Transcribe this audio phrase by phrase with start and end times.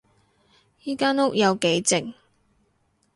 [0.83, 2.13] 依間屋有幾靜